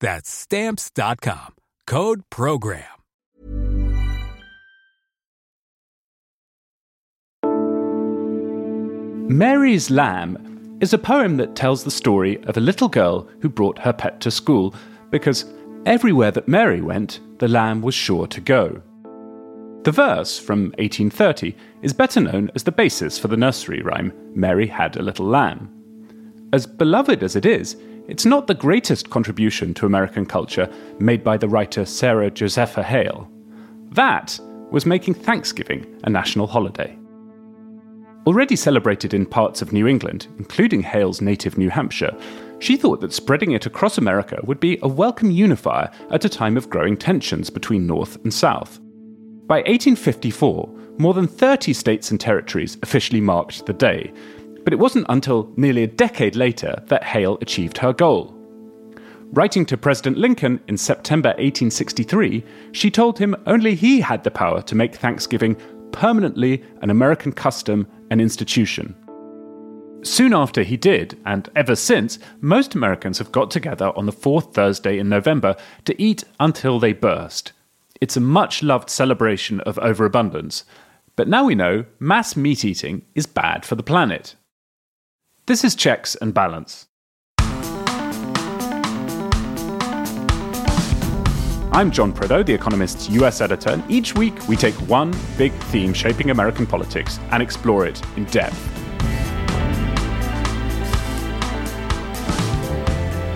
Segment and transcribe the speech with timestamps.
[0.00, 1.54] That's stamps.com.
[1.86, 2.84] Code program.
[9.28, 13.78] Mary's Lamb is a poem that tells the story of a little girl who brought
[13.78, 14.74] her pet to school
[15.10, 15.44] because
[15.84, 18.80] everywhere that Mary went, the lamb was sure to go.
[19.82, 24.66] The verse from 1830 is better known as the basis for the nursery rhyme Mary
[24.66, 25.72] Had a Little Lamb.
[26.52, 27.76] As beloved as it is,
[28.08, 30.68] it's not the greatest contribution to American culture
[30.98, 33.28] made by the writer Sarah Josepha Hale.
[33.90, 34.38] That
[34.70, 36.96] was making Thanksgiving a national holiday.
[38.26, 42.16] Already celebrated in parts of New England, including Hale's native New Hampshire,
[42.58, 46.56] she thought that spreading it across America would be a welcome unifier at a time
[46.56, 48.80] of growing tensions between North and South.
[49.46, 50.68] By 1854,
[50.98, 54.12] more than 30 states and territories officially marked the day,
[54.66, 58.36] but it wasn't until nearly a decade later that Hale achieved her goal.
[59.30, 64.60] Writing to President Lincoln in September 1863, she told him only he had the power
[64.62, 65.56] to make Thanksgiving
[65.92, 68.96] permanently an American custom and institution.
[70.02, 74.52] Soon after he did, and ever since, most Americans have got together on the fourth
[74.52, 77.52] Thursday in November to eat until they burst.
[78.00, 80.64] It's a much loved celebration of overabundance.
[81.14, 84.34] But now we know mass meat eating is bad for the planet.
[85.46, 86.88] This is Checks and Balance.
[91.70, 95.94] I'm John Prideaux, The Economist's US editor, and each week we take one big theme
[95.94, 98.58] shaping American politics and explore it in depth.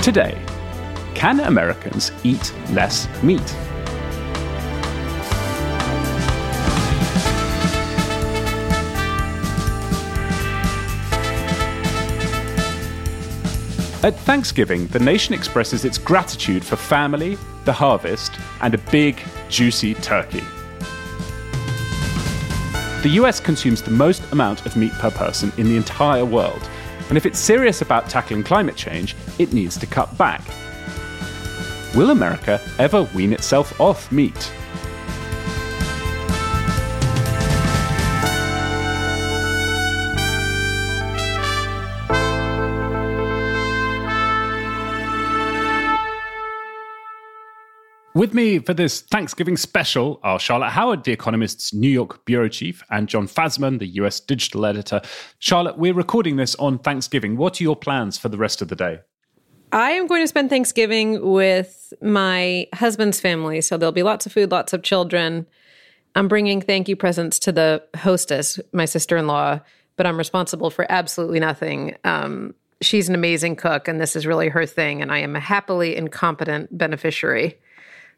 [0.03, 0.37] Today,
[1.15, 3.57] can Americans eat less meat?
[14.03, 19.93] At Thanksgiving, the nation expresses its gratitude for family, the harvest, and a big, juicy
[19.93, 20.43] turkey.
[23.03, 26.67] The US consumes the most amount of meat per person in the entire world,
[27.11, 30.41] and if it's serious about tackling climate change, it needs to cut back.
[31.95, 34.51] Will America ever wean itself off meat?
[48.21, 52.83] With me for this Thanksgiving special are Charlotte Howard, The Economist's New York bureau chief,
[52.91, 55.01] and John Fasman, the US digital editor.
[55.39, 57.39] Charlotte, we're recording this on Thanksgiving.
[57.39, 58.99] What are your plans for the rest of the day?
[59.73, 63.63] I am going to spend Thanksgiving with my husband's family.
[63.63, 65.47] So there'll be lots of food, lots of children.
[66.15, 69.61] I'm bringing thank you presents to the hostess, my sister in law,
[69.97, 71.97] but I'm responsible for absolutely nothing.
[72.05, 75.01] Um, she's an amazing cook, and this is really her thing.
[75.01, 77.59] And I am a happily incompetent beneficiary.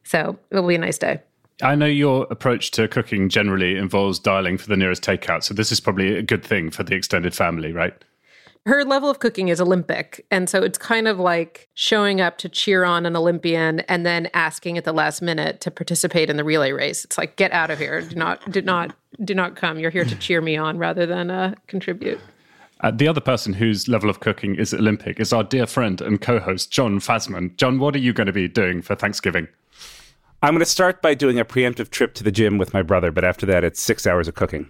[0.05, 1.21] So it'll be a nice day.
[1.63, 5.45] I know your approach to cooking generally involves dialing for the nearest takeout.
[5.45, 7.95] So this is probably a good thing for the extended family, right?
[8.65, 10.25] Her level of cooking is Olympic.
[10.31, 14.29] And so it's kind of like showing up to cheer on an Olympian and then
[14.35, 17.05] asking at the last minute to participate in the relay race.
[17.05, 18.01] It's like, get out of here.
[18.01, 18.95] Do not, do not,
[19.25, 19.79] do not come.
[19.79, 22.21] You're here to cheer me on rather than uh, contribute.
[22.83, 26.21] Uh, the other person whose level of cooking is Olympic is our dear friend and
[26.21, 27.57] co host, John Fasman.
[27.57, 29.47] John, what are you going to be doing for Thanksgiving?
[30.43, 33.13] I'm going to start by doing a preemptive trip to the gym with my brother,
[33.13, 34.69] but after that, it's six hours of cooking.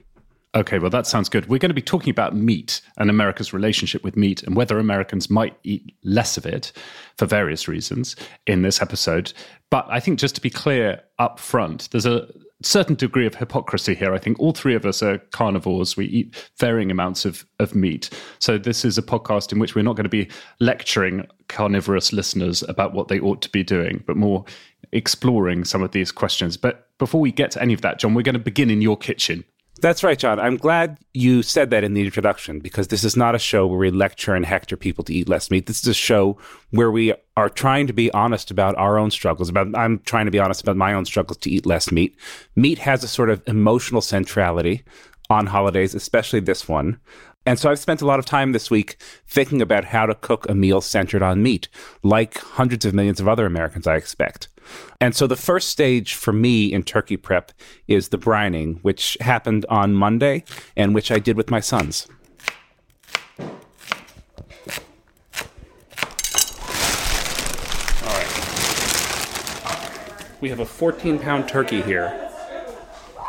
[0.54, 1.48] Okay, well, that sounds good.
[1.48, 5.30] We're going to be talking about meat and America's relationship with meat and whether Americans
[5.30, 6.72] might eat less of it
[7.16, 8.16] for various reasons
[8.46, 9.32] in this episode.
[9.70, 12.28] But I think just to be clear up front, there's a
[12.62, 14.14] certain degree of hypocrisy here.
[14.14, 15.96] I think all three of us are carnivores.
[15.96, 18.10] We eat varying amounts of, of meat.
[18.38, 20.28] So this is a podcast in which we're not going to be
[20.60, 24.44] lecturing carnivorous listeners about what they ought to be doing, but more
[24.92, 26.56] exploring some of these questions.
[26.56, 28.96] But before we get to any of that, John, we're going to begin in your
[28.96, 29.44] kitchen.
[29.82, 30.38] That's right, John.
[30.38, 33.80] I'm glad you said that in the introduction because this is not a show where
[33.80, 35.66] we lecture and hector people to eat less meat.
[35.66, 36.38] This is a show
[36.70, 39.48] where we are trying to be honest about our own struggles.
[39.48, 42.16] About I'm trying to be honest about my own struggles to eat less meat.
[42.54, 44.84] Meat has a sort of emotional centrality
[45.28, 47.00] on holidays, especially this one.
[47.44, 48.96] And so I've spent a lot of time this week
[49.26, 51.68] thinking about how to cook a meal centered on meat,
[52.02, 54.48] like hundreds of millions of other Americans, I expect.
[55.00, 57.50] And so the first stage for me in turkey prep
[57.88, 60.44] is the brining, which happened on Monday
[60.76, 62.06] and which I did with my sons.
[63.40, 63.48] All
[68.04, 68.28] right.
[70.40, 72.30] We have a 14 pound turkey here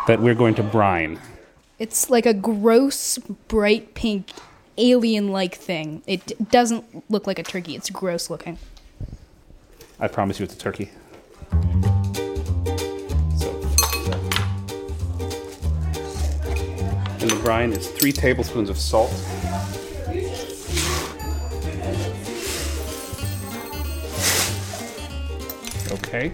[0.07, 1.19] that we're going to brine.
[1.83, 3.18] It's like a gross,
[3.50, 4.31] bright pink,
[4.77, 6.01] alien like thing.
[6.07, 8.57] It doesn't look like a turkey, it's gross looking.
[10.00, 10.91] I promise you it's a turkey.
[13.35, 13.51] So,
[17.19, 19.12] the brine is three tablespoons of salt.
[25.91, 26.31] Okay.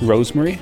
[0.00, 0.60] Rosemary.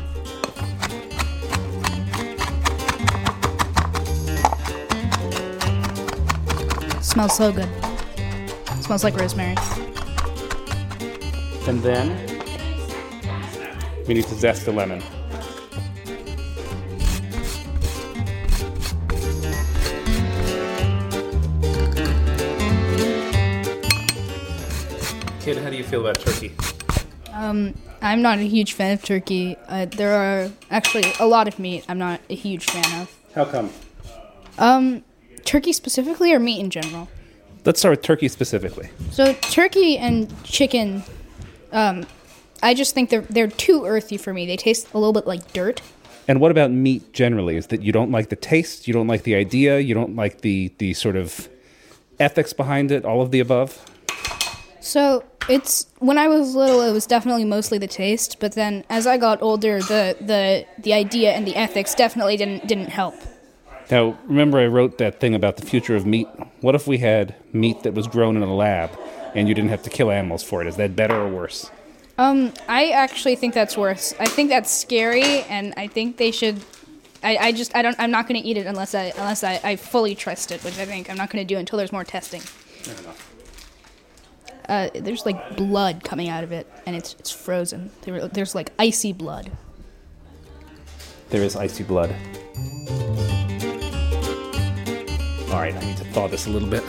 [7.17, 7.69] Smells so good.
[8.83, 9.57] smells like rosemary.
[11.67, 12.11] And then
[14.07, 15.01] we need to zest the lemon.
[25.41, 26.53] Kid, how do you feel about turkey?
[27.33, 27.73] Um,
[28.03, 29.57] I'm not a huge fan of turkey.
[29.69, 33.19] Uh, there are actually a lot of meat I'm not a huge fan of.
[33.35, 33.71] How come?
[34.59, 35.03] Um,
[35.47, 37.09] turkey specifically or meat in general?
[37.65, 38.91] Let's start with turkey specifically.
[39.11, 41.03] So turkey and chicken,
[41.73, 42.07] um,
[42.63, 44.47] I just think they're they're too earthy for me.
[44.47, 45.81] They taste a little bit like dirt.
[46.29, 47.57] And what about meat generally?
[47.57, 50.43] Is that you don't like the taste, you don't like the idea, you don't like
[50.43, 51.49] the the sort of
[52.19, 53.85] ethics behind it, all of the above?
[54.81, 58.39] So it's when I was little, it was definitely mostly the taste.
[58.41, 62.67] But then as I got older, the the the idea and the ethics definitely didn't
[62.67, 63.15] didn't help.
[63.91, 66.29] Now, remember I wrote that thing about the future of meat?
[66.61, 68.91] What if we had meat that was grown in a lab
[69.35, 70.67] and you didn't have to kill animals for it?
[70.67, 71.71] Is that better or worse?
[72.19, 74.15] Um, I actually think that's worse.
[74.19, 76.61] I think that's scary, and I think they should.
[77.23, 79.61] I, I just I don't I'm not going to eat it unless I unless I,
[79.62, 82.05] I fully trust it, which I think I'm not going to do until there's more
[82.05, 82.41] testing.
[82.41, 83.33] Fair enough.
[84.69, 87.91] Uh, there's like blood coming out of it, and it's it's frozen.
[88.03, 89.53] There, there's like icy blood.
[91.29, 92.15] There is icy blood.
[95.56, 96.85] All right, I need to thaw this a little bit.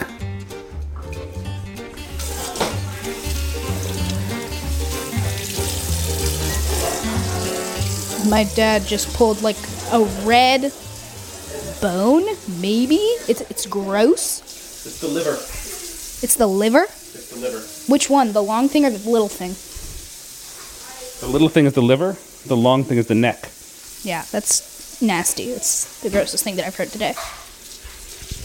[8.29, 9.55] My dad just pulled like
[9.93, 10.73] a red
[11.81, 12.25] bone,
[12.59, 12.97] maybe.
[13.29, 14.41] It's it's gross.
[14.85, 15.35] It's the liver.
[15.35, 16.83] It's the liver.
[16.83, 17.59] It's the liver.
[17.87, 18.33] Which one?
[18.33, 19.55] The long thing or the little thing?
[21.21, 23.49] The little thing is the liver, the long thing is the neck.
[24.03, 25.51] Yeah, that's nasty.
[25.51, 27.15] It's the grossest thing that I've heard today.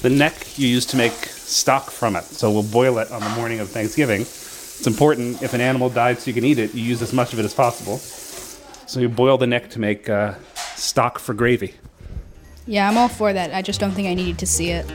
[0.02, 2.24] The neck you use to make stock from it.
[2.24, 4.22] So we'll boil it on the morning of Thanksgiving.
[4.22, 7.32] It's important if an animal died so you can eat it, you use as much
[7.32, 7.98] of it as possible.
[7.98, 10.34] So you boil the neck to make uh,
[10.74, 11.74] stock for gravy.
[12.66, 13.54] Yeah, I'm all for that.
[13.54, 14.86] I just don't think I needed to see it.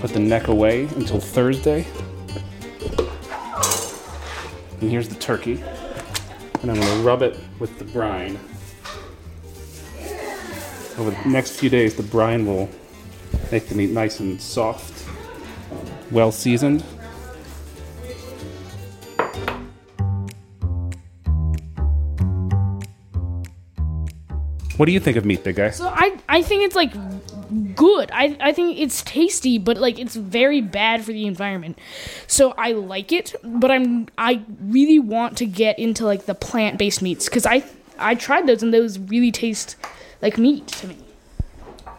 [0.00, 1.86] Put the neck away until Thursday.
[4.82, 5.62] And here's the turkey.
[6.60, 8.38] And I'm going to rub it with the brine.
[10.98, 12.68] Over the next few days, the brine will
[13.52, 15.06] make the meat nice and soft,
[16.10, 16.82] well seasoned.
[24.76, 25.70] What do you think of meat, big guy?
[25.70, 26.92] So I I think it's like
[27.76, 28.10] good.
[28.12, 31.78] I I think it's tasty, but like it's very bad for the environment.
[32.26, 37.02] So I like it, but I'm I really want to get into like the plant-based
[37.02, 37.64] meats cuz I
[37.98, 39.76] I tried those and those really taste
[40.20, 40.98] like meat to me.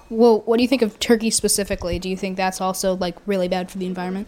[0.09, 1.99] Well, what do you think of turkey specifically?
[1.99, 4.27] Do you think that's also like really bad for the environment?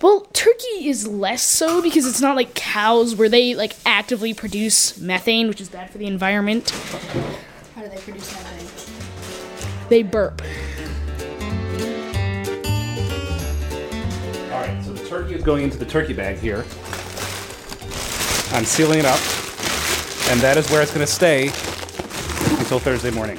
[0.00, 4.98] Well, turkey is less so because it's not like cows where they like actively produce
[4.98, 6.70] methane, which is bad for the environment.
[7.74, 9.88] How do they produce methane?
[9.88, 10.42] They burp.
[14.52, 16.64] All right, so the turkey is going into the turkey bag here.
[18.52, 19.20] I'm sealing it up,
[20.30, 21.50] and that is where it's going to stay
[22.68, 23.38] until Thursday morning.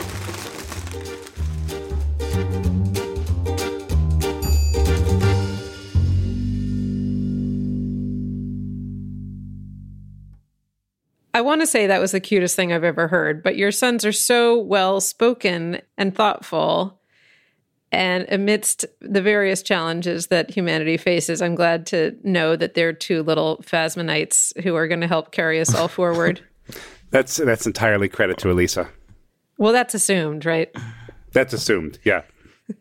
[11.31, 14.03] I want to say that was the cutest thing I've ever heard, but your sons
[14.03, 16.99] are so well spoken and thoughtful.
[17.91, 23.21] And amidst the various challenges that humanity faces, I'm glad to know that they're two
[23.21, 26.41] little Fasmanites who are going to help carry us all forward.
[27.11, 28.89] that's that's entirely credit to Elisa.
[29.59, 30.73] Well, that's assumed, right?
[31.33, 32.23] That's assumed, yeah.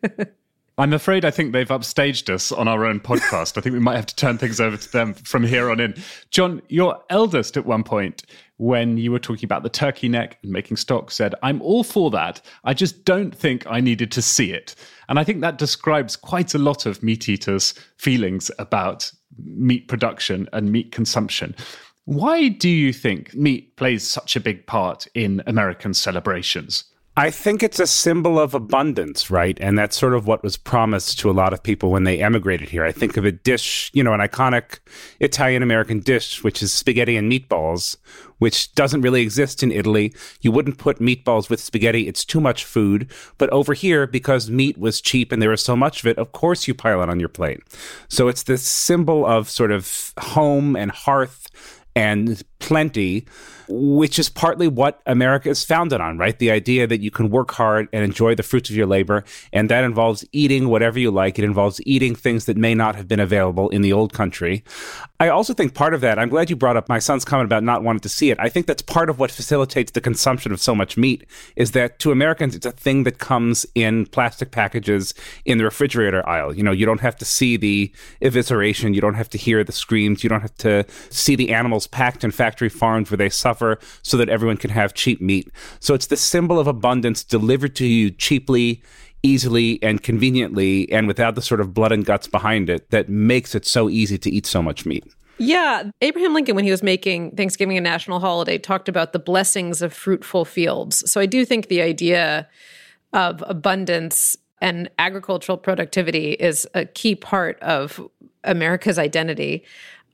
[0.77, 3.57] I'm afraid I think they've upstaged us on our own podcast.
[3.57, 5.93] I think we might have to turn things over to them from here on in.
[6.31, 8.23] John, your eldest at one point,
[8.55, 12.09] when you were talking about the turkey neck and making stock, said, I'm all for
[12.11, 12.39] that.
[12.63, 14.73] I just don't think I needed to see it.
[15.09, 20.47] And I think that describes quite a lot of meat eaters' feelings about meat production
[20.53, 21.55] and meat consumption.
[22.09, 26.85] Why do you think meat plays such a big part in American celebrations?
[27.15, 29.55] I think it's a symbol of abundance, right?
[29.61, 32.69] And that's sort of what was promised to a lot of people when they emigrated
[32.69, 32.83] here.
[32.83, 34.79] I think of a dish, you know, an iconic
[35.19, 37.95] Italian American dish, which is spaghetti and meatballs,
[38.39, 40.11] which doesn't really exist in Italy.
[40.41, 43.11] You wouldn't put meatballs with spaghetti, it's too much food.
[43.37, 46.31] But over here, because meat was cheap and there was so much of it, of
[46.31, 47.59] course you pile it on your plate.
[48.07, 51.49] So it's this symbol of sort of home and hearth
[51.99, 53.25] and plenty
[53.69, 56.37] which is partly what America is founded on, right?
[56.39, 59.23] The idea that you can work hard and enjoy the fruits of your labor.
[59.53, 61.37] And that involves eating whatever you like.
[61.37, 64.63] It involves eating things that may not have been available in the old country.
[65.19, 67.63] I also think part of that, I'm glad you brought up my son's comment about
[67.63, 68.39] not wanting to see it.
[68.39, 71.25] I think that's part of what facilitates the consumption of so much meat
[71.55, 75.13] is that to Americans, it's a thing that comes in plastic packages
[75.45, 76.55] in the refrigerator aisle.
[76.55, 78.95] You know, you don't have to see the evisceration.
[78.95, 80.23] You don't have to hear the screams.
[80.23, 84.17] You don't have to see the animals packed in factory farms where they suffer so
[84.17, 85.51] that everyone can have cheap meat.
[85.79, 88.81] So it's the symbol of abundance delivered to you cheaply,
[89.21, 93.53] easily, and conveniently, and without the sort of blood and guts behind it that makes
[93.53, 95.05] it so easy to eat so much meat.
[95.37, 95.91] Yeah.
[96.01, 99.93] Abraham Lincoln, when he was making Thanksgiving a national holiday, talked about the blessings of
[99.93, 101.09] fruitful fields.
[101.09, 102.49] So I do think the idea
[103.13, 108.01] of abundance and agricultural productivity is a key part of
[108.43, 109.63] America's identity.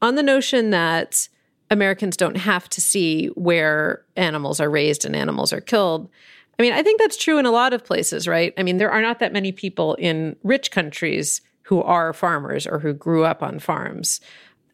[0.01, 1.29] On the notion that
[1.75, 6.09] Americans don't have to see where animals are raised and animals are killed.
[6.57, 8.53] I mean, I think that's true in a lot of places, right?
[8.57, 12.79] I mean, there are not that many people in rich countries who are farmers or
[12.79, 14.21] who grew up on farms.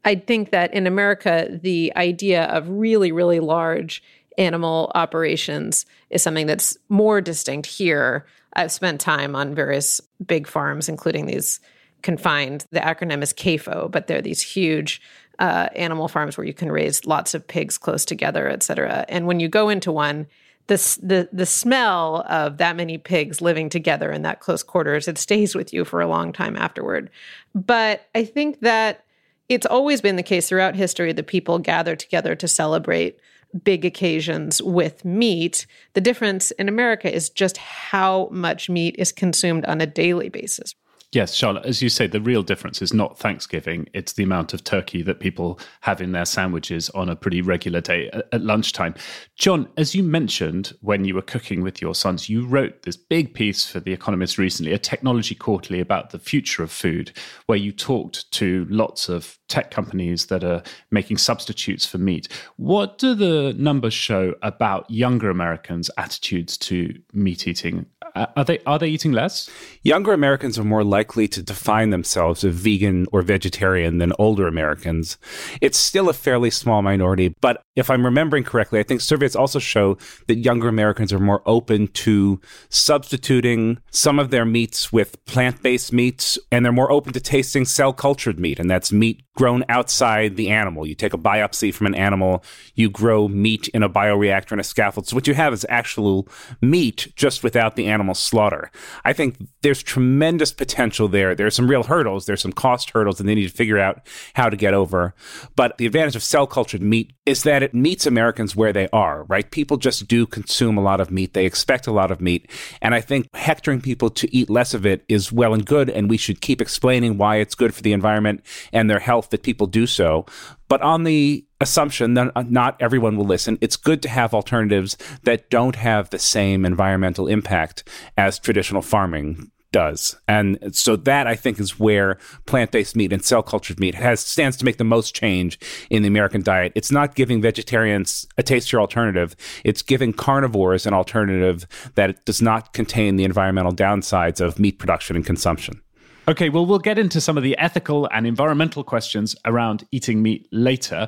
[0.05, 4.03] I think that in America, the idea of really, really large
[4.37, 8.25] animal operations is something that's more distinct here.
[8.53, 11.59] I've spent time on various big farms, including these
[12.01, 12.65] confined.
[12.71, 15.01] The acronym is CAFO, but they're these huge
[15.41, 19.05] uh, animal farms where you can raise lots of pigs close together, et cetera.
[19.09, 20.27] And when you go into one,
[20.67, 25.17] the, the the smell of that many pigs living together in that close quarters it
[25.17, 27.09] stays with you for a long time afterward.
[27.53, 29.03] But I think that
[29.49, 33.19] it's always been the case throughout history that people gather together to celebrate
[33.63, 35.65] big occasions with meat.
[35.93, 40.75] The difference in America is just how much meat is consumed on a daily basis.
[41.13, 43.89] Yes, Charlotte, as you say, the real difference is not Thanksgiving.
[43.93, 47.81] It's the amount of turkey that people have in their sandwiches on a pretty regular
[47.81, 48.95] day at, lunchtime.
[49.35, 53.33] John, as you mentioned when you were cooking with your sons, you wrote this big
[53.33, 57.11] piece for The Economist recently, a technology quarterly about the future of food,
[57.45, 62.29] where you talked to lots of tech companies that are making substitutes for meat.
[62.55, 67.85] What do the numbers show about younger Americans' attitudes to meat eating?
[68.15, 69.49] Are they are they eating less?
[69.83, 75.17] Younger Americans are more likely to define themselves as vegan or vegetarian than older Americans.
[75.61, 79.59] It's still a fairly small minority, but if I'm remembering correctly, I think surveys also
[79.59, 85.93] show that younger Americans are more open to substituting some of their meats with plant-based
[85.93, 90.49] meats and they're more open to tasting cell-cultured meat and that's meat grown outside the
[90.49, 90.85] animal.
[90.85, 92.43] You take a biopsy from an animal,
[92.75, 95.07] you grow meat in a bioreactor in a scaffold.
[95.07, 96.27] So what you have is actual
[96.61, 98.69] meat just without the animal slaughter.
[99.05, 100.51] I think there's tremendous
[100.91, 101.35] potential there.
[101.35, 102.25] There's some real hurdles.
[102.25, 104.01] There's some cost hurdles and they need to figure out
[104.33, 105.13] how to get over.
[105.55, 109.23] But the advantage of cell cultured meat is that it meets Americans where they are,
[109.23, 109.49] right?
[109.49, 111.33] People just do consume a lot of meat.
[111.33, 112.51] They expect a lot of meat.
[112.81, 115.89] And I think hectoring people to eat less of it is well and good.
[115.89, 118.43] And we should keep explaining why it's good for the environment
[118.73, 120.25] and their health that people do so.
[120.67, 125.49] But on the assumption that not everyone will listen, it's good to have alternatives that
[125.49, 130.15] don't have the same environmental impact as traditional farming does.
[130.27, 134.57] And so that I think is where plant-based meat and cell cultured meat has stands
[134.57, 135.59] to make the most change
[135.89, 136.71] in the American diet.
[136.75, 139.35] It's not giving vegetarians a tastier alternative.
[139.63, 145.15] It's giving carnivores an alternative that does not contain the environmental downsides of meat production
[145.15, 145.81] and consumption.
[146.27, 150.47] Okay, well, we'll get into some of the ethical and environmental questions around eating meat
[150.51, 151.07] later.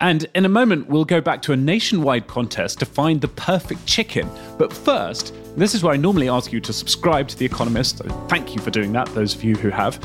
[0.00, 3.84] And in a moment, we'll go back to a nationwide contest to find the perfect
[3.84, 4.30] chicken.
[4.56, 8.00] But first, this is where I normally ask you to subscribe to The Economist.
[8.28, 10.00] Thank you for doing that, those of you who have.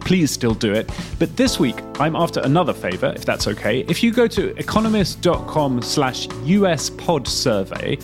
[0.00, 0.90] Please still do it.
[1.18, 3.80] But this week, I'm after another favor, if that's okay.
[3.88, 7.96] If you go to economist.com slash US pod survey,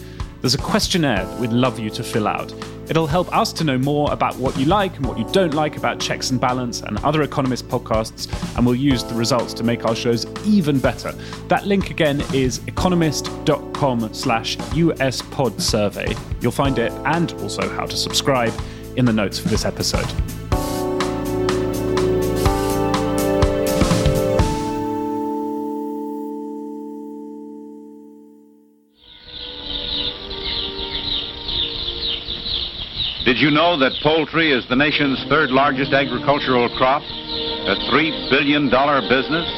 [0.44, 2.52] there's a questionnaire that we'd love you to fill out.
[2.90, 5.78] It'll help us to know more about what you like and what you don't like
[5.78, 9.86] about Checks and Balance and other Economist podcasts, and we'll use the results to make
[9.86, 11.12] our shows even better.
[11.48, 16.14] That link again is economist.com slash US pod survey.
[16.42, 18.52] You'll find it and also how to subscribe
[18.96, 20.04] in the notes for this episode.
[33.24, 37.00] Did you know that poultry is the nation's third largest agricultural crop?
[37.00, 38.68] A $3 billion
[39.08, 39.48] business?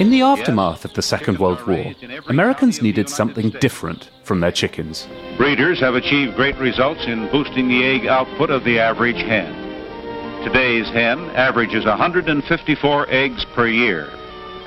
[0.00, 1.94] In the aftermath of the Second World War,
[2.26, 5.06] Americans needed something different from their chickens.
[5.38, 9.54] Breeders have achieved great results in boosting the egg output of the average hen.
[10.42, 14.08] Today's hen averages 154 eggs per year,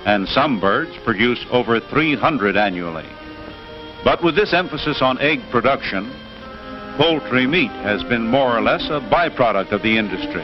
[0.05, 3.09] and some birds produce over 300 annually.
[4.05, 6.09] But with this emphasis on egg production,
[6.97, 10.43] poultry meat has been more or less a byproduct of the industry.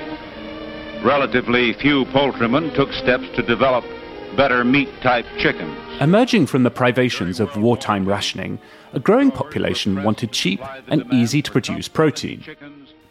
[1.04, 3.84] Relatively few poultrymen took steps to develop
[4.38, 5.76] better meat type chickens.
[6.00, 8.60] Emerging from the privations of wartime rationing,
[8.94, 12.44] a growing population wanted cheap and easy to produce protein.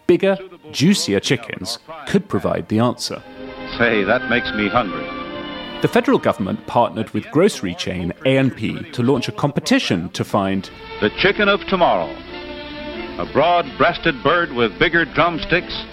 [0.07, 0.39] Bigger,
[0.71, 3.23] juicier chickens could provide the answer.
[3.77, 5.07] Say, that makes me hungry.
[5.83, 10.71] The federal government partnered with grocery chain A&P to launch a competition to find
[11.01, 12.15] the chicken of tomorrow
[13.19, 15.85] a broad breasted bird with bigger drumsticks,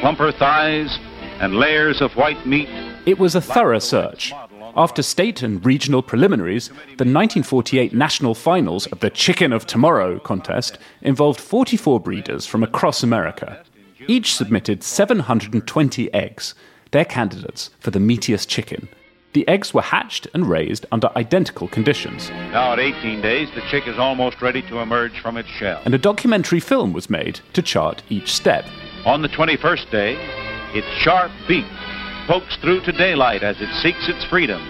[0.00, 0.98] plumper thighs,
[1.38, 2.68] and layers of white meat.
[3.04, 4.32] It was a thorough search.
[4.74, 10.78] After state and regional preliminaries, the 1948 national finals of the Chicken of Tomorrow contest
[11.02, 13.62] involved 44 breeders from across America.
[14.08, 16.54] Each submitted 720 eggs,
[16.90, 18.88] their candidates for the meatiest chicken.
[19.32, 22.28] The eggs were hatched and raised under identical conditions.
[22.28, 25.80] Now, at 18 days, the chick is almost ready to emerge from its shell.
[25.86, 28.66] And a documentary film was made to chart each step.
[29.06, 30.16] On the 21st day,
[30.74, 31.64] its sharp beak
[32.26, 34.60] pokes through to daylight as it seeks its freedom.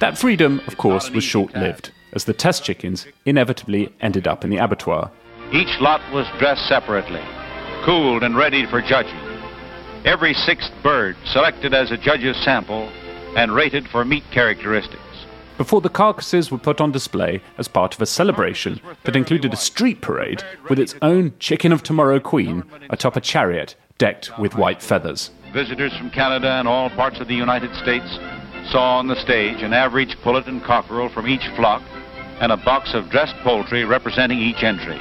[0.00, 4.50] That freedom, of course, was short lived, as the test chickens inevitably ended up in
[4.50, 5.10] the abattoir.
[5.50, 7.22] Each lot was dressed separately,
[7.86, 9.18] cooled and ready for judging.
[10.04, 12.92] Every sixth bird selected as a judge's sample
[13.36, 15.00] and rated for meat characteristics.
[15.56, 19.56] Before the carcasses were put on display as part of a celebration that included a
[19.56, 24.82] street parade with its own Chicken of Tomorrow Queen atop a chariot decked with white
[24.82, 25.30] feathers.
[25.52, 28.18] Visitors from Canada and all parts of the United States
[28.72, 31.82] saw on the stage an average pullet and cockerel from each flock
[32.40, 35.00] and a box of dressed poultry representing each entry.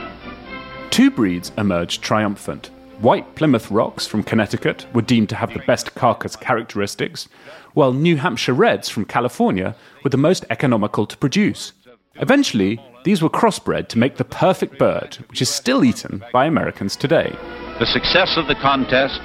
[0.92, 2.70] Two breeds emerged triumphant.
[3.00, 7.28] White Plymouth Rocks from Connecticut were deemed to have the best carcass characteristics,
[7.74, 11.74] while New Hampshire Reds from California were the most economical to produce.
[12.16, 16.96] Eventually, these were crossbred to make the perfect bird, which is still eaten by Americans
[16.96, 17.36] today.
[17.80, 19.22] The success of the contest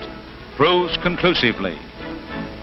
[0.57, 1.79] proves conclusively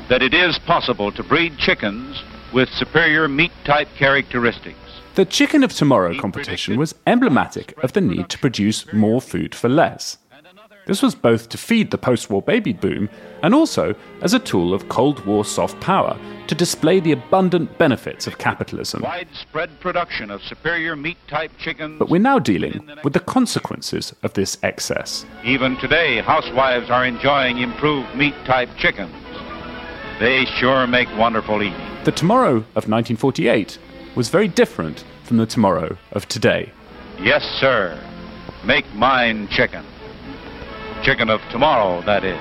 [0.10, 2.22] that it is possible to breed chickens
[2.54, 4.78] with superior meat type characteristics.
[5.16, 9.70] The Chicken of Tomorrow competition was emblematic of the need to produce more food for
[9.70, 10.18] less.
[10.86, 13.10] This was both to feed the post war baby boom
[13.42, 16.18] and also as a tool of Cold War soft power
[16.48, 19.02] to display the abundant benefits of capitalism.
[19.02, 21.98] Widespread production of superior meat type chickens.
[21.98, 25.26] But we're now dealing with the consequences of this excess.
[25.44, 29.14] Even today, housewives are enjoying improved meat type chickens.
[30.20, 31.82] They sure make wonderful eating.
[32.04, 33.80] The tomorrow of 1948
[34.16, 36.72] was very different from the tomorrow of today.
[37.20, 38.00] Yes, sir.
[38.64, 39.84] Make mine chicken
[41.06, 42.36] chicken of tomorrow, that is.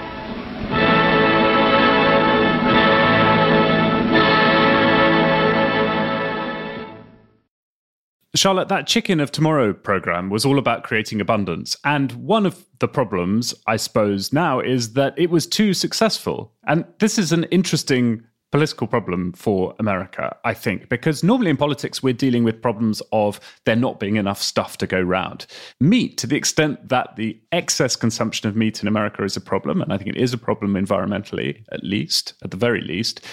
[8.34, 11.76] Charlotte, that Chicken of Tomorrow program was all about creating abundance.
[11.84, 16.54] And one of the problems, I suppose, now is that it was too successful.
[16.66, 18.22] And this is an interesting
[18.54, 23.40] political problem for America, I think, because normally in politics, we're dealing with problems of
[23.64, 25.46] there not being enough stuff to go round.
[25.80, 29.82] Meat, to the extent that the excess consumption of meat in America is a problem,
[29.82, 33.26] and I think it is a problem environmentally, at least, at the very least,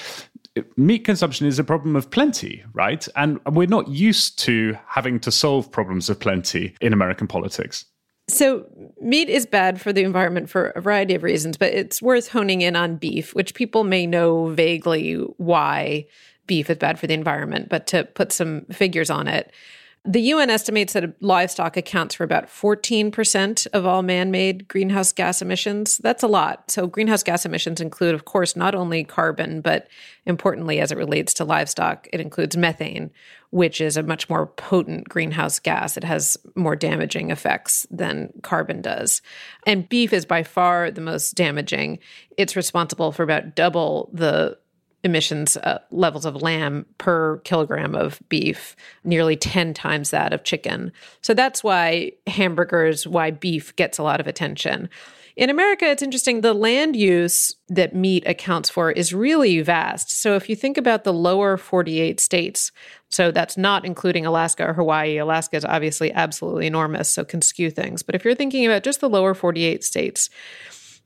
[0.76, 3.08] meat consumption is a problem of plenty, right?
[3.16, 7.86] And we're not used to having to solve problems of plenty in American politics.
[8.32, 8.66] So,
[9.02, 12.62] meat is bad for the environment for a variety of reasons, but it's worth honing
[12.62, 16.06] in on beef, which people may know vaguely why
[16.48, 19.52] beef is bad for the environment, but to put some figures on it,
[20.04, 25.44] the UN estimates that livestock accounts for about 14% of all man made greenhouse gas
[25.44, 26.00] emissions.
[26.00, 26.72] That's a lot.
[26.72, 29.88] So, greenhouse gas emissions include, of course, not only carbon, but
[30.26, 33.12] importantly, as it relates to livestock, it includes methane,
[33.52, 35.98] which is a much more potent greenhouse gas.
[35.98, 39.22] It has more damaging effects than carbon does.
[39.68, 42.00] And beef is by far the most damaging.
[42.38, 44.58] It's responsible for about double the
[45.04, 50.92] emissions uh, levels of lamb per kilogram of beef, nearly 10 times that of chicken.
[51.22, 54.90] So that's why hamburgers, why beef gets a lot of attention.
[55.38, 56.42] In America, it's interesting.
[56.42, 60.12] The land use that meat accounts for is really vast.
[60.12, 62.72] So, if you think about the lower 48 states,
[63.10, 67.72] so that's not including Alaska or Hawaii, Alaska is obviously absolutely enormous, so can skew
[67.72, 68.04] things.
[68.04, 70.30] But if you're thinking about just the lower 48 states,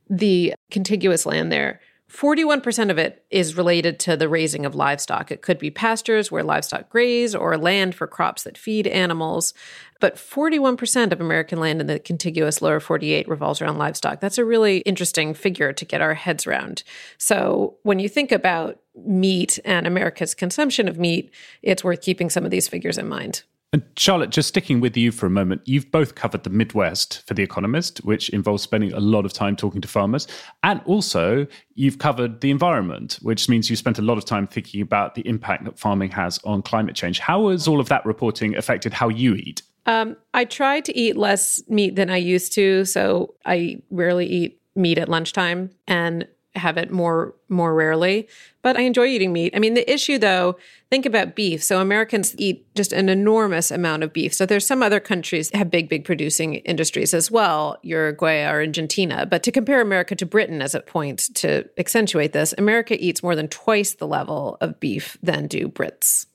[0.09, 1.79] the contiguous land there,
[2.15, 5.31] 41% of it is related to the raising of livestock.
[5.31, 9.53] It could be pastures where livestock graze or land for crops that feed animals.
[9.99, 14.21] But 41% of American land in the contiguous lower 48 revolves around livestock.
[14.21, 16.83] That's a really interesting figure to get our heads around.
[17.17, 22.45] So when you think about meat and America's consumption of meat, it's worth keeping some
[22.45, 23.43] of these figures in mind.
[23.75, 27.33] And Charlotte, just sticking with you for a moment, you've both covered the Midwest for
[27.33, 30.29] The Economist, which involves spending a lot of time talking to farmers.
[30.63, 34.79] And also, you've covered the environment, which means you spent a lot of time thinking
[34.79, 37.19] about the impact that farming has on climate change.
[37.19, 39.61] How has all of that reporting affected how you eat?
[39.85, 42.85] Um, I try to eat less meat than I used to.
[42.85, 45.71] So I rarely eat meat at lunchtime.
[45.85, 48.27] And have it more more rarely
[48.61, 49.53] but i enjoy eating meat.
[49.55, 50.57] I mean the issue though
[50.89, 51.63] think about beef.
[51.63, 54.33] So americans eat just an enormous amount of beef.
[54.33, 59.25] So there's some other countries have big big producing industries as well uruguay or argentina.
[59.25, 63.35] But to compare america to britain as a point to accentuate this america eats more
[63.35, 66.25] than twice the level of beef than do brits.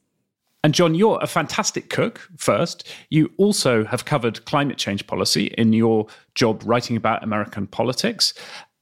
[0.62, 2.86] And John, you're a fantastic cook, first.
[3.08, 8.34] You also have covered climate change policy in your job writing about American politics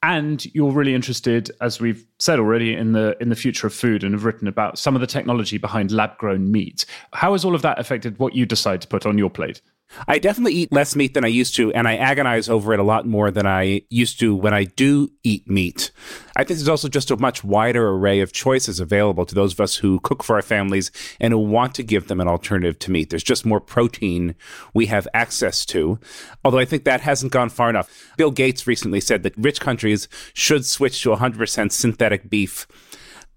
[0.03, 4.05] and you're really interested as we've said already in the in the future of food
[4.05, 6.85] and have written about some of the technology behind lab grown meat.
[7.13, 9.61] How has all of that affected what you decide to put on your plate
[10.07, 12.85] I definitely eat less meat than I used to, and I agonize over it a
[12.85, 15.91] lot more than I used to when I do eat meat.
[16.37, 19.61] I think there's also just a much wider array of choices available to those of
[19.61, 22.91] us who cook for our families and who want to give them an alternative to
[22.91, 23.11] meat.
[23.11, 24.35] There's just more protein
[24.75, 25.99] we have access to,
[26.45, 28.13] although I think that hasn't gone far enough.
[28.17, 32.67] Bill Gates recently said that rich countries should switch to 100% synthetic beef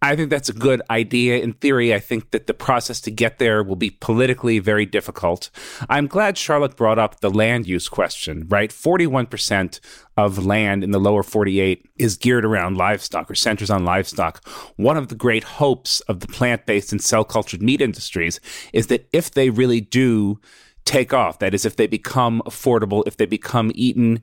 [0.03, 1.37] I think that's a good idea.
[1.37, 5.51] In theory, I think that the process to get there will be politically very difficult.
[5.89, 8.71] I'm glad Charlotte brought up the land use question, right?
[8.71, 9.79] 41%
[10.17, 14.43] of land in the lower 48 is geared around livestock or centers on livestock.
[14.75, 18.39] One of the great hopes of the plant based and cell cultured meat industries
[18.73, 20.39] is that if they really do
[20.83, 24.19] take off, that is, if they become affordable, if they become eaten,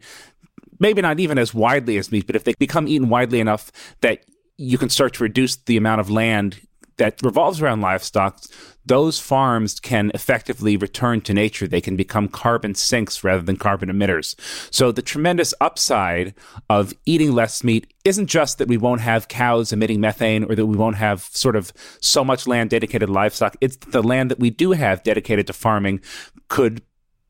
[0.81, 4.25] maybe not even as widely as meat, but if they become eaten widely enough that
[4.59, 6.61] you can start to reduce the amount of land
[6.99, 8.41] that revolves around livestock,
[8.85, 11.69] those farms can effectively return to nature.
[11.69, 14.35] They can become carbon sinks rather than carbon emitters.
[14.75, 16.35] So the tremendous upside
[16.69, 20.67] of eating less meat isn't just that we won't have cows emitting methane or that
[20.67, 23.57] we won't have sort of so much land dedicated to livestock.
[23.61, 26.01] It's the land that we do have dedicated to farming
[26.49, 26.83] could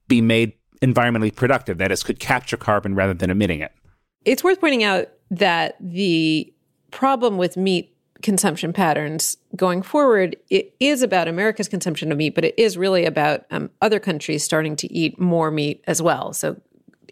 [0.06, 1.76] be made environmentally productive.
[1.76, 3.72] That is, could capture carbon rather than emitting it.
[4.24, 6.52] It's worth pointing out that the
[6.90, 12.44] problem with meat consumption patterns going forward, it is about America's consumption of meat, but
[12.44, 16.32] it is really about um, other countries starting to eat more meat as well.
[16.32, 16.60] So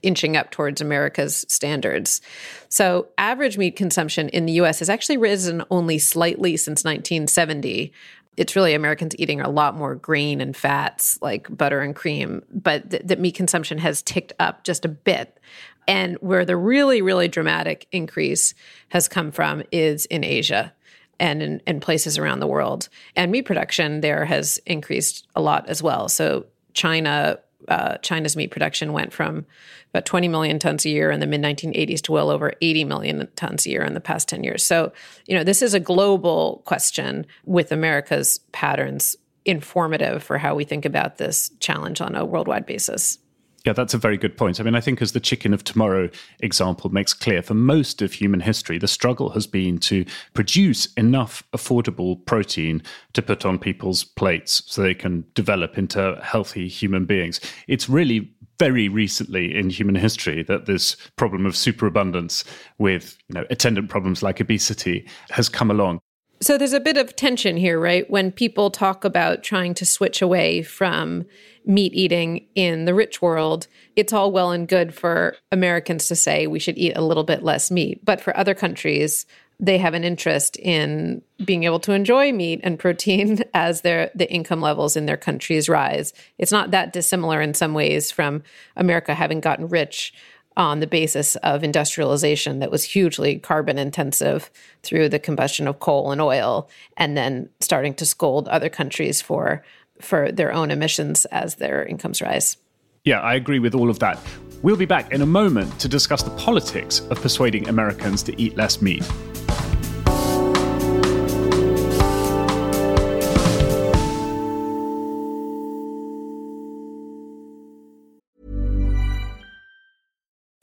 [0.03, 2.21] inching up towards America's standards.
[2.69, 7.93] So average meat consumption in the US has actually risen only slightly since 1970.
[8.37, 12.91] It's really Americans eating a lot more grain and fats like butter and cream, but
[12.91, 15.39] th- that meat consumption has ticked up just a bit.
[15.89, 18.55] And where the really, really dramatic increase
[18.89, 20.73] has come from is in Asia
[21.19, 22.89] and in, in, places around the world.
[23.15, 26.09] And meat production there has increased a lot as well.
[26.09, 29.47] So China, uh, China's meat production went from
[29.91, 33.29] about 20 million tons a year in the mid 1980s to well over 80 million
[33.35, 34.63] tons a year in the past 10 years.
[34.63, 34.93] So,
[35.27, 40.85] you know, this is a global question with America's patterns informative for how we think
[40.85, 43.19] about this challenge on a worldwide basis.
[43.67, 44.61] Yeah, that's a very good point.
[44.61, 48.13] I mean, I think as the chicken of tomorrow example makes clear, for most of
[48.13, 52.81] human history, the struggle has been to produce enough affordable protein
[53.15, 57.41] to put on people's plates so they can develop into healthy human beings.
[57.67, 62.45] It's really very recently in human history that this problem of superabundance
[62.79, 66.01] with you know attendant problems like obesity has come along
[66.41, 68.09] So there's a bit of tension here, right?
[68.11, 71.25] When people talk about trying to switch away from
[71.65, 76.47] meat eating in the rich world, it's all well and good for Americans to say
[76.47, 78.05] we should eat a little bit less meat.
[78.05, 79.25] But for other countries,
[79.59, 84.31] they have an interest in being able to enjoy meat and protein as their the
[84.31, 86.13] income levels in their countries rise.
[86.39, 88.43] It's not that dissimilar in some ways from
[88.77, 90.13] America having gotten rich
[90.57, 94.51] on the basis of industrialization that was hugely carbon intensive
[94.83, 99.63] through the combustion of coal and oil and then starting to scold other countries for
[100.01, 102.59] for their own emissions as their incomes rise.
[103.05, 104.19] Yeah, I agree with all of that.
[104.63, 108.57] We'll be back in a moment to discuss the politics of persuading Americans to eat
[108.57, 109.05] less meat.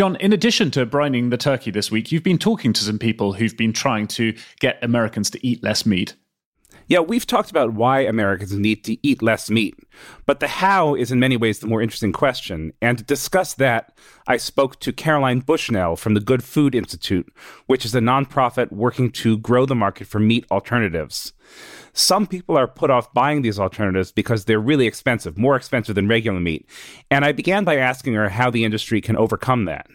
[0.00, 3.34] John, in addition to brining the turkey this week, you've been talking to some people
[3.34, 6.14] who've been trying to get Americans to eat less meat.
[6.90, 9.76] Yeah, we've talked about why Americans need to eat less meat,
[10.26, 12.72] but the how is in many ways the more interesting question.
[12.82, 17.32] And to discuss that, I spoke to Caroline Bushnell from the Good Food Institute,
[17.66, 21.32] which is a nonprofit working to grow the market for meat alternatives.
[21.92, 26.08] Some people are put off buying these alternatives because they're really expensive, more expensive than
[26.08, 26.68] regular meat.
[27.08, 29.86] And I began by asking her how the industry can overcome that.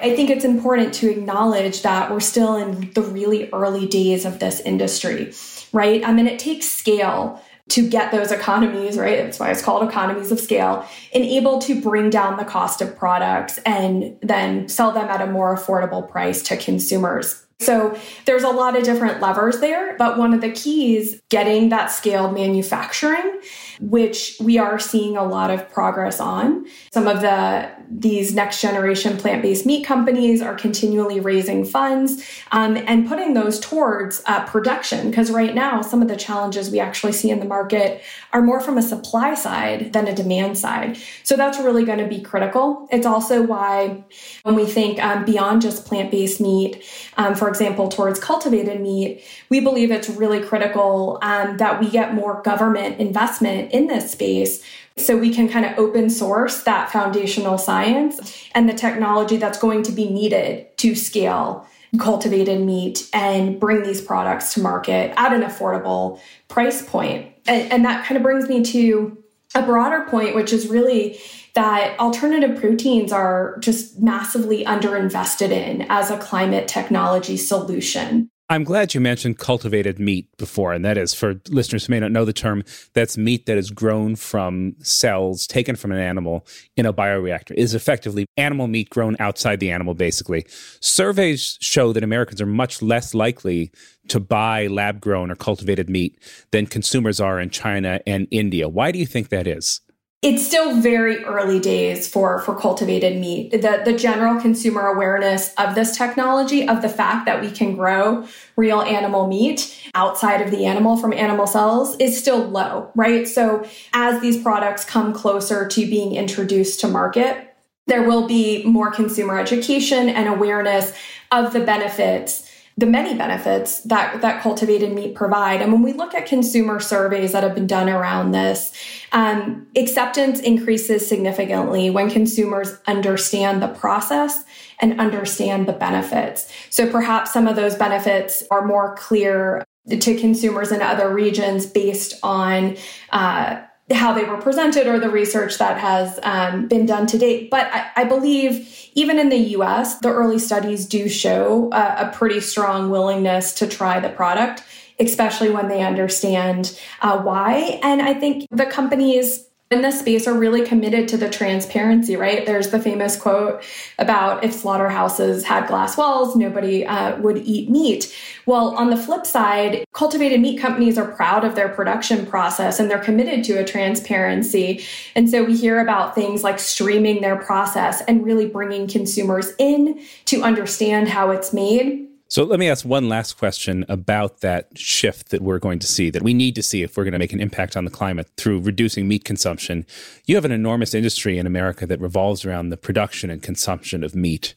[0.00, 4.38] I think it's important to acknowledge that we're still in the really early days of
[4.38, 5.32] this industry,
[5.72, 6.06] right?
[6.06, 9.18] I mean, it takes scale to get those economies, right?
[9.18, 12.96] That's why it's called economies of scale, and able to bring down the cost of
[12.96, 17.46] products and then sell them at a more affordable price to consumers.
[17.60, 21.88] So there's a lot of different levers there, but one of the keys getting that
[21.88, 23.38] scaled manufacturing,
[23.80, 26.66] which we are seeing a lot of progress on.
[26.90, 32.22] Some of the these next generation plant based meat companies are continually raising funds
[32.52, 35.10] um, and putting those towards uh, production.
[35.10, 38.60] Because right now, some of the challenges we actually see in the market are more
[38.60, 40.96] from a supply side than a demand side.
[41.24, 42.88] So that's really going to be critical.
[42.92, 44.04] It's also why
[44.44, 46.84] when we think um, beyond just plant based meat,
[47.16, 52.14] um, for example, towards cultivated meat, we believe it's really critical um, that we get
[52.14, 54.62] more government investment in this space
[55.04, 59.82] so we can kind of open source that foundational science and the technology that's going
[59.84, 61.66] to be needed to scale
[61.98, 67.26] cultivated meat and bring these products to market at an affordable price point.
[67.46, 69.22] And, and that kind of brings me to
[69.54, 71.18] a broader point, which is really
[71.54, 78.29] that alternative proteins are just massively underinvested in as a climate technology solution.
[78.50, 82.10] I'm glad you mentioned cultivated meat before, and that is for listeners who may not
[82.10, 86.44] know the term, that's meat that is grown from cells taken from an animal
[86.76, 87.52] in a bioreactor.
[87.52, 90.46] It is effectively animal meat grown outside the animal, basically.
[90.80, 93.70] Surveys show that Americans are much less likely
[94.08, 96.18] to buy lab grown or cultivated meat
[96.50, 98.68] than consumers are in China and India.
[98.68, 99.80] Why do you think that is?
[100.22, 103.50] It's still very early days for for cultivated meat.
[103.52, 108.26] The the general consumer awareness of this technology of the fact that we can grow
[108.56, 113.26] real animal meat outside of the animal from animal cells is still low right?
[113.26, 117.46] So as these products come closer to being introduced to market
[117.86, 120.92] there will be more consumer education and awareness
[121.32, 122.49] of the benefits
[122.80, 125.60] the many benefits that, that cultivated meat provide.
[125.60, 128.72] And when we look at consumer surveys that have been done around this,
[129.12, 134.44] um, acceptance increases significantly when consumers understand the process
[134.80, 136.50] and understand the benefits.
[136.70, 142.18] So perhaps some of those benefits are more clear to consumers in other regions based
[142.22, 142.78] on
[143.10, 143.60] uh,
[143.92, 147.50] how they were presented or the research that has um, been done to date.
[147.50, 152.12] But I, I, believe even in the US, the early studies do show a, a,
[152.14, 154.62] pretty strong willingness to try the product,
[155.00, 157.80] especially when they understand uh, why.
[157.82, 162.44] And I think the companies in this space are really committed to the transparency, right?
[162.44, 163.62] There's the famous quote
[164.00, 168.12] about if slaughterhouses had glass walls, nobody uh, would eat meat.
[168.46, 172.90] Well, on the flip side, cultivated meat companies are proud of their production process and
[172.90, 174.84] they're committed to a transparency.
[175.14, 180.00] And so we hear about things like streaming their process and really bringing consumers in
[180.24, 182.09] to understand how it's made.
[182.30, 186.10] So let me ask one last question about that shift that we're going to see,
[186.10, 188.30] that we need to see if we're going to make an impact on the climate
[188.36, 189.84] through reducing meat consumption.
[190.26, 194.14] You have an enormous industry in America that revolves around the production and consumption of
[194.14, 194.54] meat.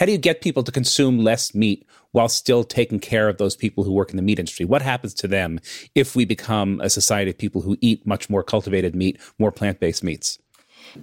[0.00, 3.54] How do you get people to consume less meat while still taking care of those
[3.54, 4.66] people who work in the meat industry?
[4.66, 5.60] What happens to them
[5.94, 9.78] if we become a society of people who eat much more cultivated meat, more plant
[9.78, 10.40] based meats?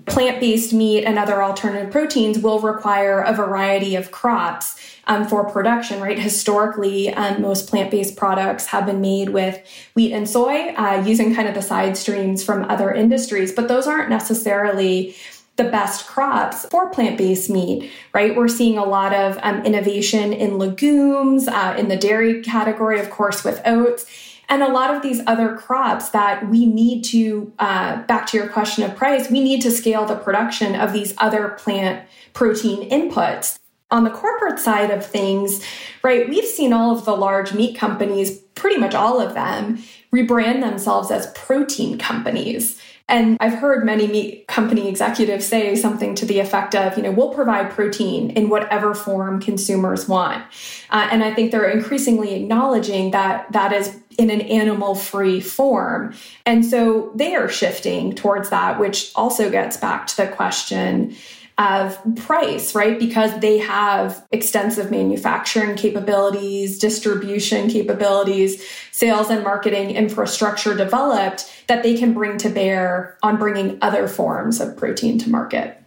[0.06, 5.50] Plant based meat and other alternative proteins will require a variety of crops um, for
[5.50, 6.20] production, right?
[6.20, 9.60] Historically, um, most plant based products have been made with
[9.96, 13.88] wheat and soy uh, using kind of the side streams from other industries, but those
[13.88, 15.16] aren't necessarily
[15.56, 18.36] the best crops for plant based meat, right?
[18.36, 23.10] We're seeing a lot of um, innovation in legumes, uh, in the dairy category, of
[23.10, 24.06] course, with oats
[24.50, 28.50] and a lot of these other crops that we need to uh, back to your
[28.50, 33.60] question of price we need to scale the production of these other plant protein inputs
[33.92, 35.64] on the corporate side of things
[36.04, 39.82] right we've seen all of the large meat companies pretty much all of them
[40.14, 46.26] rebrand themselves as protein companies and I've heard many meat company executives say something to
[46.26, 50.44] the effect of, you know, we'll provide protein in whatever form consumers want.
[50.92, 56.14] Uh, and I think they're increasingly acknowledging that that is in an animal free form.
[56.46, 61.16] And so they are shifting towards that, which also gets back to the question
[61.58, 63.00] of price, right?
[63.00, 71.98] Because they have extensive manufacturing capabilities, distribution capabilities, sales and marketing infrastructure developed that they
[71.98, 75.82] can bring to bear on bringing other forms of protein to market.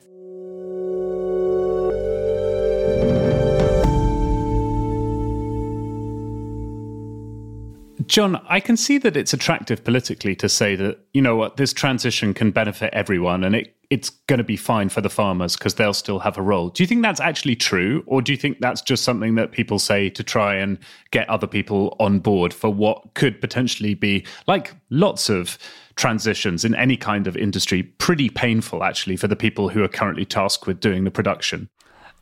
[8.12, 11.72] John, I can see that it's attractive politically to say that, you know what, this
[11.72, 15.76] transition can benefit everyone and it, it's going to be fine for the farmers because
[15.76, 16.68] they'll still have a role.
[16.68, 18.04] Do you think that's actually true?
[18.06, 20.78] Or do you think that's just something that people say to try and
[21.10, 25.56] get other people on board for what could potentially be, like lots of
[25.96, 30.26] transitions in any kind of industry, pretty painful actually for the people who are currently
[30.26, 31.66] tasked with doing the production?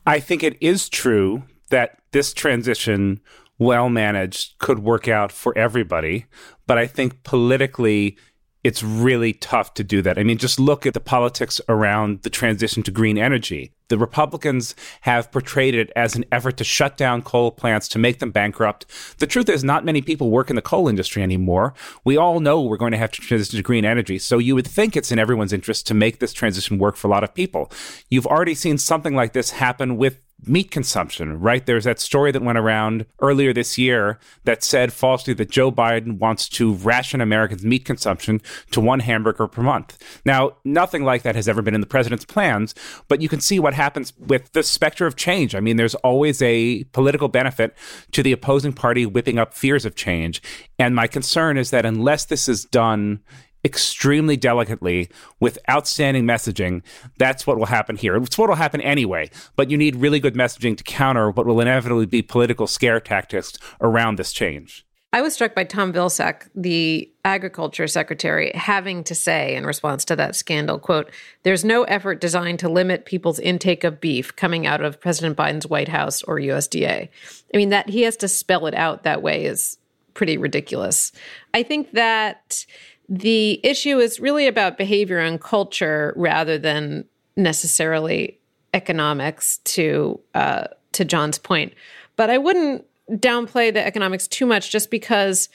[0.07, 3.19] I think it is true that this transition
[3.61, 6.25] well managed could work out for everybody.
[6.65, 8.17] But I think politically,
[8.63, 10.17] it's really tough to do that.
[10.17, 13.73] I mean, just look at the politics around the transition to green energy.
[13.89, 18.17] The Republicans have portrayed it as an effort to shut down coal plants, to make
[18.17, 18.87] them bankrupt.
[19.19, 21.75] The truth is, not many people work in the coal industry anymore.
[22.03, 24.17] We all know we're going to have to transition to green energy.
[24.17, 27.11] So you would think it's in everyone's interest to make this transition work for a
[27.11, 27.71] lot of people.
[28.09, 31.65] You've already seen something like this happen with meat consumption, right?
[31.65, 36.17] There's that story that went around earlier this year that said falsely that Joe Biden
[36.17, 39.97] wants to ration Americans' meat consumption to one hamburger per month.
[40.25, 42.73] Now, nothing like that has ever been in the president's plans,
[43.07, 45.55] but you can see what happens with the specter of change.
[45.55, 47.75] I mean, there's always a political benefit
[48.11, 50.41] to the opposing party whipping up fears of change.
[50.79, 53.19] And my concern is that unless this is done
[53.63, 56.81] extremely delicately with outstanding messaging,
[57.17, 58.15] that's what will happen here.
[58.17, 61.61] It's what will happen anyway, but you need really good messaging to counter what will
[61.61, 64.85] inevitably be political scare tactics around this change.
[65.13, 70.15] I was struck by Tom Vilsack, the agriculture secretary, having to say in response to
[70.15, 71.11] that scandal, quote,
[71.43, 75.67] there's no effort designed to limit people's intake of beef coming out of President Biden's
[75.67, 77.09] White House or USDA.
[77.53, 79.77] I mean, that he has to spell it out that way is
[80.13, 81.11] pretty ridiculous.
[81.53, 82.65] I think that
[83.11, 87.03] the issue is really about behavior and culture rather than
[87.35, 88.39] necessarily
[88.73, 91.73] economics to uh, to John's point.
[92.15, 95.49] But I wouldn't downplay the economics too much just because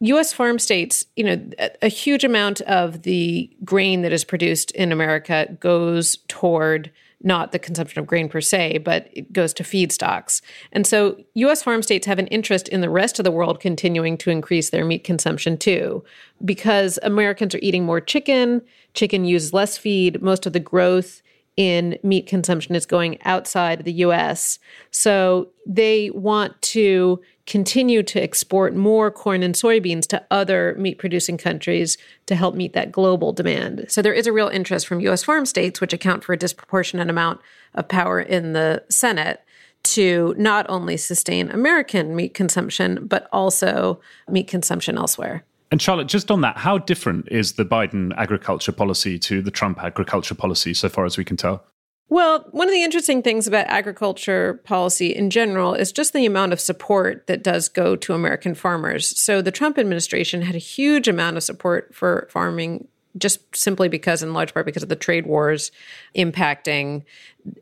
[0.00, 1.50] US farm states, you know,
[1.82, 6.90] a, huge amount of the grain that is produced in America goes toward
[7.24, 10.42] not the consumption of grain per se, but it goes to feedstocks.
[10.72, 14.16] And so US farm states have an interest in the rest of the world continuing
[14.18, 16.04] to increase their meat consumption too,
[16.44, 18.62] because Americans are eating more chicken,
[18.94, 21.22] chicken uses less feed, most of the growth
[21.56, 24.58] in meat consumption is going outside the US.
[24.90, 31.36] So they want to continue to export more corn and soybeans to other meat producing
[31.36, 33.86] countries to help meet that global demand.
[33.88, 37.10] So there is a real interest from US farm states, which account for a disproportionate
[37.10, 37.40] amount
[37.74, 39.42] of power in the Senate,
[39.82, 45.44] to not only sustain American meat consumption, but also meat consumption elsewhere.
[45.72, 49.82] And Charlotte, just on that, how different is the Biden agriculture policy to the Trump
[49.82, 51.64] agriculture policy so far as we can tell?
[52.12, 56.52] Well, one of the interesting things about agriculture policy in general is just the amount
[56.52, 59.18] of support that does go to American farmers.
[59.18, 62.86] So the Trump administration had a huge amount of support for farming
[63.16, 65.72] just simply because, in large part, because of the trade wars
[66.14, 67.04] impacting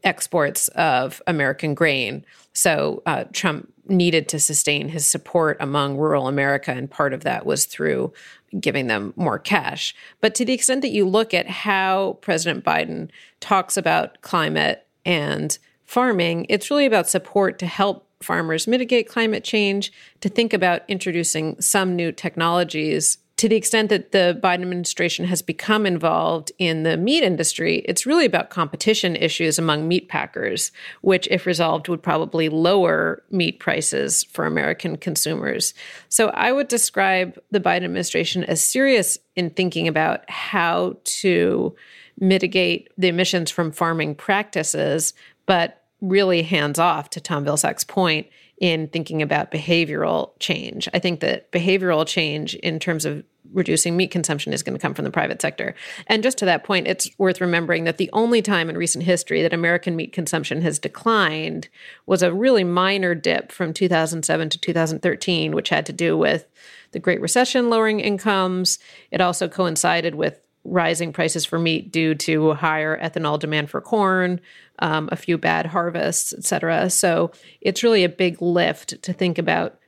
[0.02, 2.24] exports of American grain.
[2.52, 7.46] So uh, Trump needed to sustain his support among rural America, and part of that
[7.46, 8.12] was through
[8.58, 9.94] giving them more cash.
[10.20, 15.56] But to the extent that you look at how President Biden talks about climate and
[15.84, 21.60] farming, it's really about support to help farmers mitigate climate change, to think about introducing
[21.60, 26.98] some new technologies to the extent that the Biden administration has become involved in the
[26.98, 30.70] meat industry, it's really about competition issues among meat packers,
[31.00, 35.72] which, if resolved, would probably lower meat prices for American consumers.
[36.10, 41.74] So I would describe the Biden administration as serious in thinking about how to
[42.18, 45.14] mitigate the emissions from farming practices,
[45.46, 48.26] but really hands off to Tom Vilsack's point
[48.60, 50.86] in thinking about behavioral change.
[50.92, 54.94] I think that behavioral change in terms of reducing meat consumption is going to come
[54.94, 55.74] from the private sector.
[56.06, 59.42] And just to that point, it's worth remembering that the only time in recent history
[59.42, 61.68] that American meat consumption has declined
[62.06, 66.46] was a really minor dip from 2007 to 2013, which had to do with
[66.92, 68.78] the Great Recession lowering incomes.
[69.10, 74.40] It also coincided with rising prices for meat due to higher ethanol demand for corn,
[74.80, 76.90] um, a few bad harvests, et cetera.
[76.90, 77.30] So
[77.60, 79.78] it's really a big lift to think about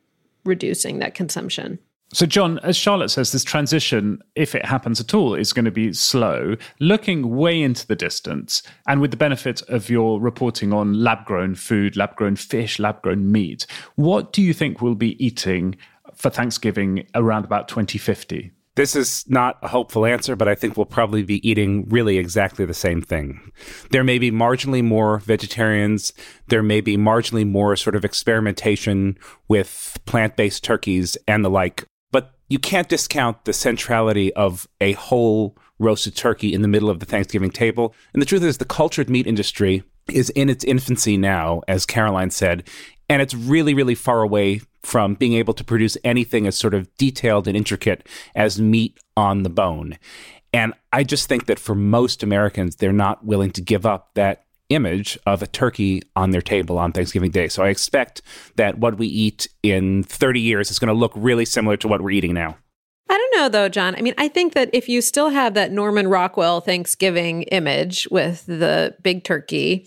[0.45, 1.79] reducing that consumption.
[2.15, 5.71] So, John, as Charlotte says, this transition, if it happens at all, is going to
[5.71, 6.57] be slow.
[6.79, 11.55] Looking way into the distance, and with the benefit of your reporting on lab grown
[11.55, 15.75] food, lab grown fish, lab grown meat, what do you think we'll be eating
[16.15, 18.53] for Thanksgiving around about 2050?
[18.75, 22.65] This is not a hopeful answer, but I think we'll probably be eating really exactly
[22.65, 23.53] the same thing.
[23.91, 26.15] There may be marginally more vegetarians.
[26.49, 31.85] There may be marginally more sort of experimentation with plant based turkeys and the like.
[32.53, 37.07] You can't discount the centrality of a whole roasted turkey in the middle of the
[37.07, 37.95] Thanksgiving table.
[38.13, 42.29] And the truth is, the cultured meat industry is in its infancy now, as Caroline
[42.29, 42.69] said,
[43.09, 46.95] and it's really, really far away from being able to produce anything as sort of
[46.99, 49.97] detailed and intricate as meat on the bone.
[50.53, 54.45] And I just think that for most Americans, they're not willing to give up that
[54.75, 57.49] image of a turkey on their table on Thanksgiving Day.
[57.49, 58.23] So I expect
[58.57, 62.01] that what we eat in 30 years is going to look really similar to what
[62.01, 62.57] we're eating now.
[63.09, 63.95] I don't know though, John.
[63.95, 68.47] I mean, I think that if you still have that Norman Rockwell Thanksgiving image with
[68.47, 69.87] the big turkey,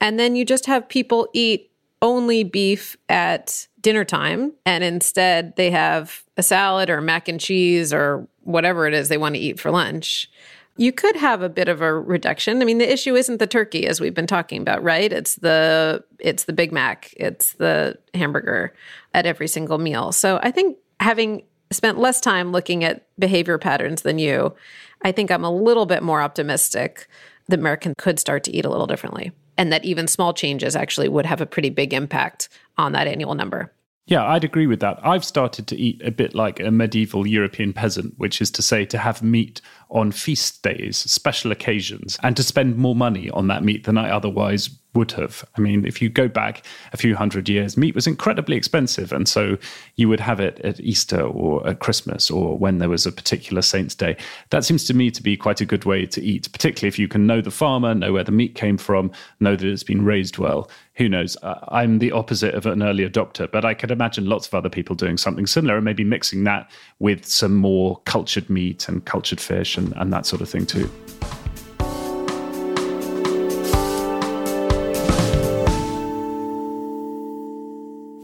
[0.00, 1.70] and then you just have people eat
[2.02, 7.92] only beef at dinner time and instead they have a salad or mac and cheese
[7.92, 10.30] or whatever it is they want to eat for lunch
[10.76, 12.60] you could have a bit of a reduction.
[12.60, 15.12] I mean the issue isn't the turkey as we've been talking about right?
[15.12, 17.12] It's the it's the big mac.
[17.16, 18.74] It's the hamburger
[19.12, 20.12] at every single meal.
[20.12, 24.54] So i think having spent less time looking at behavior patterns than you
[25.02, 27.08] i think i'm a little bit more optimistic
[27.48, 31.08] that Americans could start to eat a little differently and that even small changes actually
[31.08, 33.72] would have a pretty big impact on that annual number.
[34.06, 34.98] Yeah, I'd agree with that.
[35.02, 38.84] I've started to eat a bit like a medieval European peasant, which is to say,
[38.86, 43.64] to have meat on feast days, special occasions, and to spend more money on that
[43.64, 45.44] meat than I otherwise would have.
[45.56, 49.12] I mean, if you go back a few hundred years, meat was incredibly expensive.
[49.12, 49.58] And so
[49.96, 53.62] you would have it at Easter or at Christmas or when there was a particular
[53.62, 54.16] saint's day.
[54.50, 57.08] That seems to me to be quite a good way to eat, particularly if you
[57.08, 60.38] can know the farmer, know where the meat came from, know that it's been raised
[60.38, 60.70] well.
[60.96, 61.36] Who knows?
[61.42, 64.94] I'm the opposite of an early adopter, but I could imagine lots of other people
[64.94, 66.70] doing something similar and maybe mixing that
[67.00, 70.88] with some more cultured meat and cultured fish and, and that sort of thing too.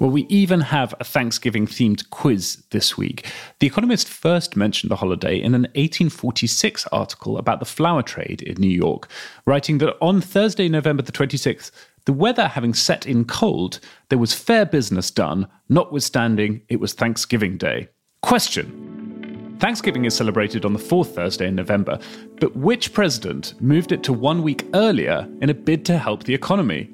[0.00, 3.30] Well, we even have a Thanksgiving themed quiz this week.
[3.58, 8.54] The Economist first mentioned the holiday in an 1846 article about the flower trade in
[8.58, 9.10] New York,
[9.44, 11.70] writing that on Thursday, November the 26th,
[12.06, 13.78] the weather having set in cold,
[14.08, 17.90] there was fair business done, notwithstanding it was Thanksgiving Day.
[18.22, 21.98] Question Thanksgiving is celebrated on the fourth Thursday in November,
[22.40, 26.32] but which president moved it to one week earlier in a bid to help the
[26.32, 26.88] economy?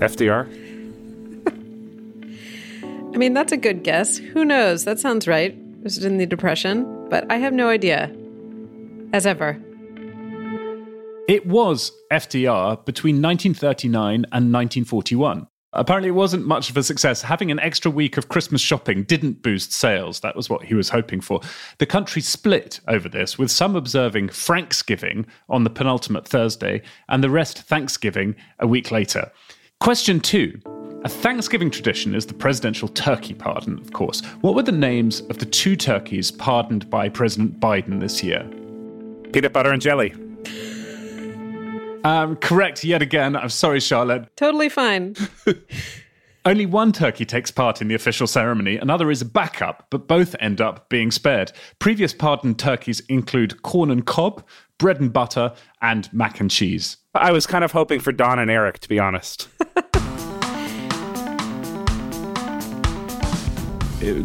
[0.00, 0.77] FDR?
[3.18, 4.16] I mean, that's a good guess.
[4.16, 4.84] Who knows?
[4.84, 5.58] That sounds right.
[5.82, 7.08] Was it in the Depression?
[7.10, 8.14] But I have no idea.
[9.12, 9.60] As ever.
[11.26, 15.48] It was FDR between 1939 and 1941.
[15.72, 17.20] Apparently, it wasn't much of a success.
[17.20, 20.20] Having an extra week of Christmas shopping didn't boost sales.
[20.20, 21.40] That was what he was hoping for.
[21.78, 27.30] The country split over this, with some observing Franksgiving on the penultimate Thursday and the
[27.30, 29.32] rest Thanksgiving a week later.
[29.80, 30.60] Question two.
[31.04, 34.20] A Thanksgiving tradition is the presidential turkey pardon, of course.
[34.40, 38.42] What were the names of the two turkeys pardoned by President Biden this year?
[39.32, 40.12] Peanut butter and jelly.
[42.02, 43.36] Um, correct yet again.
[43.36, 44.28] I'm sorry, Charlotte.
[44.36, 45.14] Totally fine.
[46.44, 50.34] Only one turkey takes part in the official ceremony, another is a backup, but both
[50.40, 51.52] end up being spared.
[51.78, 54.44] Previous pardoned turkeys include corn and cob,
[54.78, 56.96] bread and butter, and mac and cheese.
[57.14, 59.48] I was kind of hoping for Don and Eric, to be honest.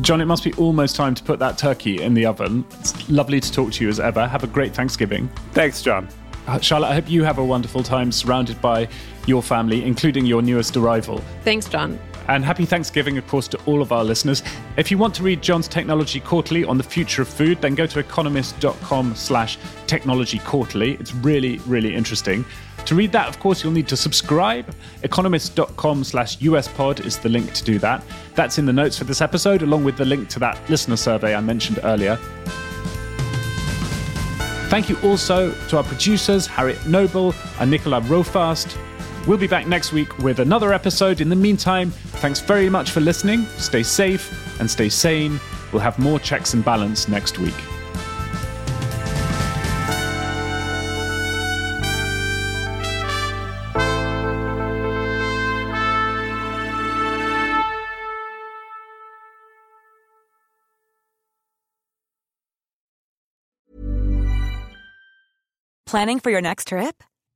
[0.02, 2.66] John, it must be almost time to put that turkey in the oven.
[2.80, 4.28] It's lovely to talk to you as ever.
[4.28, 5.30] Have a great Thanksgiving.
[5.54, 6.08] Thanks, John.
[6.48, 8.88] Uh, Charlotte, I hope you have a wonderful time surrounded by
[9.26, 11.22] your family, including your newest arrival.
[11.44, 12.00] Thanks, John.
[12.28, 14.44] And happy Thanksgiving, of course, to all of our listeners.
[14.78, 17.86] If you want to read John's Technology Quarterly on the future of food, then go
[17.86, 19.58] to economist.com slash
[19.88, 20.94] technology quarterly.
[20.94, 22.46] It's really, really interesting.
[22.86, 24.74] To read that, of course, you'll need to subscribe.
[25.04, 28.04] Economist.com slash USPod is the link to do that.
[28.36, 31.36] That's in the notes for this episode, along with the link to that listener survey
[31.36, 32.18] I mentioned earlier.
[34.70, 38.76] Thank you also to our producers, Harriet Noble and Nicola Rofast.
[39.26, 41.22] We'll be back next week with another episode.
[41.22, 43.46] In the meantime, thanks very much for listening.
[43.58, 45.40] Stay safe and stay sane.
[45.72, 47.54] We'll have more checks and balance next week.
[65.86, 67.04] Planning for your next trip?